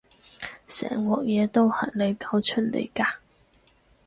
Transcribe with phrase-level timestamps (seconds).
[0.65, 3.17] 成鑊嘢都係你搞出嚟㗎